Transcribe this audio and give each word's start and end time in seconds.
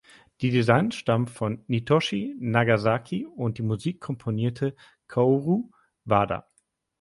Die 0.41 0.49
Designs 0.49 0.95
stammen 0.95 1.27
von 1.27 1.63
Hitoshi 1.67 2.35
Nagasaki 2.39 3.27
und 3.27 3.59
die 3.59 3.61
Musik 3.61 3.99
komponierte 4.01 4.75
Kaoru 5.07 5.69
Wada. 6.05 6.49